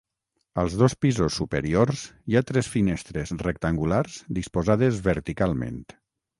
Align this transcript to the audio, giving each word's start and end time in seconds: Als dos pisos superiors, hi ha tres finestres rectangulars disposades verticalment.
Als 0.61 0.77
dos 0.81 0.95
pisos 1.05 1.37
superiors, 1.41 2.07
hi 2.31 2.39
ha 2.39 2.43
tres 2.53 2.71
finestres 2.77 3.35
rectangulars 3.45 4.19
disposades 4.41 5.01
verticalment. 5.13 5.81